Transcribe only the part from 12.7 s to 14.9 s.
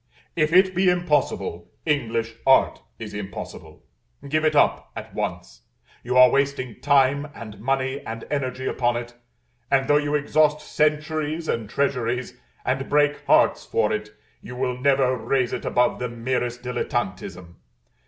break hearts for it, you will